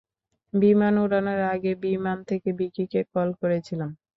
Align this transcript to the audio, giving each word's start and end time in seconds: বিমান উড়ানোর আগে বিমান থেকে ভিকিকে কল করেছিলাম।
বিমান 0.53 0.93
উড়ানোর 1.03 1.41
আগে 1.53 1.71
বিমান 1.83 2.17
থেকে 2.29 2.49
ভিকিকে 2.59 3.01
কল 3.13 3.29
করেছিলাম। 3.41 3.89